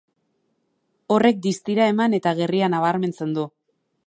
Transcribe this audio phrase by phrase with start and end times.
[1.15, 3.47] Horrek distira eman eta gerria nabarmentzen du.